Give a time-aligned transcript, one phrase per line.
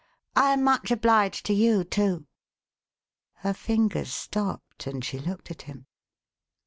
[0.35, 2.25] I am much obliged to you, too."
[3.33, 5.85] Her fingers stopped, and she looked at him.